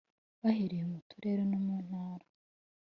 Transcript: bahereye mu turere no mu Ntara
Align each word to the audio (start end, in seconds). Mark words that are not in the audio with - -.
bahereye 0.41 0.83
mu 0.91 0.99
turere 1.09 1.43
no 1.51 1.59
mu 1.65 1.75
Ntara 1.85 2.25